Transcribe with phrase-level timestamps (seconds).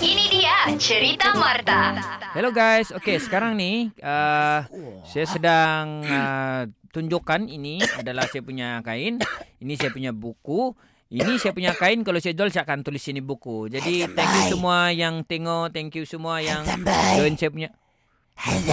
[0.00, 1.92] Ini dia cerita Marta.
[2.32, 2.88] Hello guys.
[2.88, 4.64] Okay, sekarang ni uh,
[5.04, 9.20] saya sedang uh, tunjukkan ini adalah saya punya kain.
[9.60, 10.72] Ini saya punya buku.
[11.12, 13.68] Ini saya punya kain kalau saya jual saya akan tulis sini buku.
[13.68, 16.64] Jadi thank you semua yang tengok, thank you semua yang
[17.20, 17.68] join saya punya.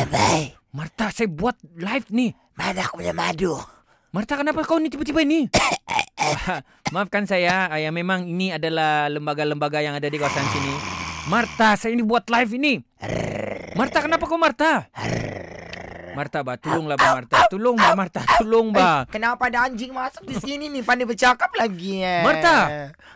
[0.07, 0.55] Baik.
[0.71, 2.31] Marta, saya buat live ni.
[2.55, 3.59] Mana aku punya madu?
[4.15, 5.51] Marta, kenapa kau ni tiba-tiba ni?
[6.93, 10.73] Maafkan saya, yang memang ini adalah lembaga-lembaga yang ada di kawasan sini.
[11.29, 12.73] Marta, saya ini buat live ini.
[13.77, 14.89] Marta, kenapa kau Marta?
[16.17, 17.47] Marta, ba, tolonglah ba Marta.
[17.47, 19.05] Tolong ba Marta, tolong ba.
[19.07, 20.81] Kenapa ada anjing masuk di sini nih?
[20.83, 22.25] Pandai bercakap lagi eh.
[22.25, 22.57] Marta!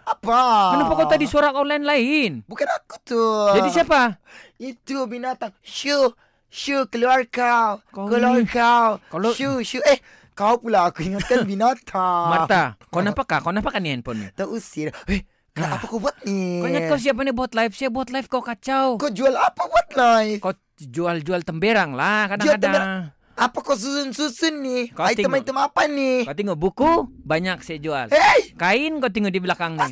[0.07, 0.41] Apa?
[0.77, 2.31] Kenapa kau tadi suara online lain?
[2.47, 3.59] Bukan aku tuh.
[3.59, 4.21] Jadi siapa?
[4.55, 5.51] Itu binatang.
[5.59, 6.15] Shoo.
[6.47, 7.81] Shoo, keluar kau.
[7.91, 9.01] Kau keluar ni- kau.
[9.09, 9.81] Kalau- Shoo, shoo.
[9.83, 9.99] Eh,
[10.33, 12.27] kau pula aku ingatkan binatang.
[12.27, 13.39] Marta, kau nampak kah?
[13.39, 14.27] Kau nampak kan ni handphone ni?
[14.31, 14.89] Tak usir.
[15.07, 15.21] Eh,
[15.53, 15.87] kenapa Ah.
[15.87, 16.59] kau buat ni?
[16.59, 17.71] Kau ingat kau siapa ni buat live?
[17.71, 18.97] Saya buat live kau kacau.
[18.97, 20.39] Kau jual apa buat live?
[20.39, 23.13] Kau jual-jual temberang lah kadang-kadang.
[23.33, 24.79] Apa kau susun-susun ni?
[24.89, 26.21] Kau Item-item apa ni?
[26.21, 28.07] Kau tengok buku, banyak saya jual.
[28.09, 28.53] Hei!
[28.53, 29.89] Kain kau tengok di belakang ni.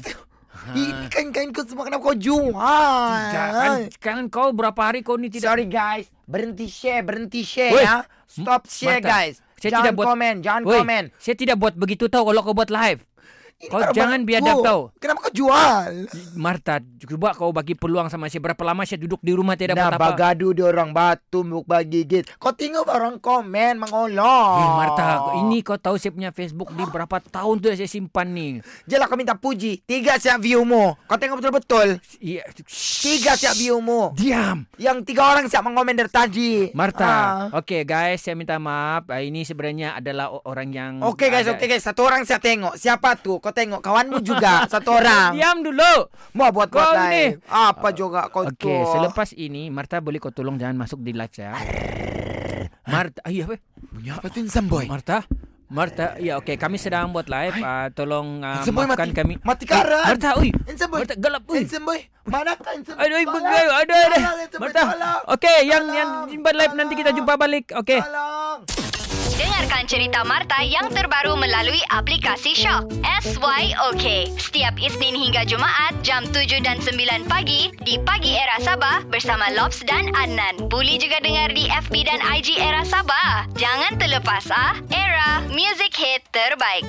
[0.61, 2.53] Ini kain-kain kau semua kenapa kau jual?
[2.53, 5.49] Tidak, kan, kan kau berapa hari kau ni tidak...
[5.49, 8.05] Sorry guys, berhenti share, berhenti share Woi, ya.
[8.29, 9.35] Stop share Marta, guys.
[9.61, 11.03] Saya jangan tidak buat- komen, jangan Woi, komen.
[11.15, 13.05] Saya tidak buat begitu tau kalau kau buat live.
[13.61, 14.81] Ini kau barang jangan biadab tau.
[14.97, 16.09] Kenapa kau jual?
[16.33, 18.41] Marta, cuba kau bagi peluang sama saya.
[18.41, 20.05] Berapa lama saya duduk di rumah tidak Nah, buat apa.
[20.09, 22.25] bagadu dia orang batu muk bagi gigit.
[22.35, 24.57] Kau tengok orang komen mengolong.
[24.57, 28.47] Eh, Marta, ini kau tahu saya punya Facebook di berapa tahun tu saya simpan ni.
[28.83, 29.83] Jelah kau minta puji.
[29.83, 30.97] Tiga siap view mu.
[31.05, 32.01] Kau tengok betul-betul.
[32.17, 32.47] Iya.
[32.97, 34.09] Tiga siap view mu.
[34.13, 34.65] Diam.
[34.75, 36.51] Yang tiga orang siap mengomen dari tadi.
[36.71, 37.45] Marta, Ah.
[37.53, 39.05] okay guys, saya minta maaf.
[39.05, 40.93] Ah, Ini sebenarnya adalah orang yang...
[41.03, 41.83] Oke guys, ada- oke guys.
[41.83, 42.73] Satu orang saya tengok.
[42.73, 43.37] Siapa tuh?
[43.37, 43.80] Kau tengok.
[43.80, 44.66] Kawanmu juga.
[44.66, 45.31] Satu orang.
[45.35, 46.07] Diam dulu.
[46.33, 47.11] Mau buat buat Kau live.
[47.11, 47.23] ni.
[47.45, 48.91] Apa juga kau Okey, tuh?
[48.91, 51.53] selepas ini Marta boleh kau tolong jangan masuk di live saya.
[52.83, 53.55] Marta, iya apa?
[53.85, 54.85] Bunyi apa tuh Insan Boy?
[54.85, 55.23] Marta,
[55.67, 57.56] Marta, ya okey, kami sedang buat live.
[57.56, 59.17] Uh, tolong uh, Insan Boy maafkan mati.
[59.17, 59.34] kami.
[59.39, 60.03] Mati Eh, karan.
[60.06, 60.50] Marta, ui.
[60.66, 61.00] Insan Boy.
[61.00, 61.59] Marta, gelap, ui.
[61.62, 62.00] Insan Boy.
[62.23, 63.06] Mana kan Insan Boy?
[63.06, 63.33] Aduh, Tolong.
[63.38, 63.63] begai.
[63.63, 65.22] Tolong, Insan Boy, Marta, tolong.
[65.29, 65.95] okey, yang Tolong.
[65.95, 67.66] yang jumpa live nanti kita jumpa balik.
[67.73, 68.00] Okey.
[68.01, 68.57] Tolong.
[69.41, 72.94] Dengarkan cerita Marta yang terbaru melalui aplikasi Shock.
[73.25, 74.38] SYOK.
[74.38, 79.81] Setiap Isnin hingga Jumaat jam 7 dan 9 pagi di Pagi Era Sabah bersama Lobs
[79.81, 80.69] dan Adnan.
[80.69, 83.50] Boleh juga dengar di FB dan IG Era Sabah.
[83.57, 84.78] Jangan terlepas ah.
[84.94, 86.85] Era, music hit terbaik.